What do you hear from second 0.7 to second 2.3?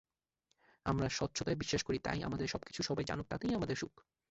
আমরা স্বচ্ছতায় বিশ্বাস করি, তাই